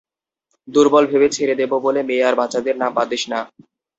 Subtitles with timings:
[0.67, 3.39] দুর্বল ভেবে ছেড়ে দেবো বলে মেয়ে আর বাচ্চাদের নাম বাদ দিস না।